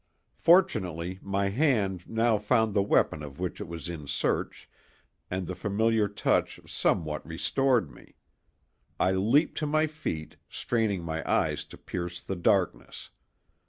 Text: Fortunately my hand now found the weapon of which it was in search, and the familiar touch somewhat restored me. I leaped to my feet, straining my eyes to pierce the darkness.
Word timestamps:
Fortunately 0.39 1.19
my 1.21 1.49
hand 1.49 2.09
now 2.09 2.39
found 2.39 2.73
the 2.73 2.81
weapon 2.81 3.21
of 3.21 3.39
which 3.39 3.61
it 3.61 3.67
was 3.67 3.87
in 3.87 4.07
search, 4.07 4.67
and 5.29 5.45
the 5.45 5.53
familiar 5.53 6.07
touch 6.07 6.59
somewhat 6.65 7.23
restored 7.23 7.91
me. 7.91 8.15
I 8.99 9.11
leaped 9.11 9.59
to 9.59 9.67
my 9.67 9.85
feet, 9.85 10.37
straining 10.49 11.03
my 11.03 11.21
eyes 11.31 11.63
to 11.65 11.77
pierce 11.77 12.19
the 12.19 12.35
darkness. 12.35 13.11